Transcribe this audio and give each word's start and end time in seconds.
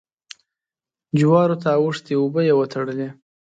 جوارو 1.19 1.55
ته 1.63 1.69
اوښتې 1.81 2.13
اوبه 2.21 2.41
يې 2.47 2.53
وتړلې. 2.59 3.09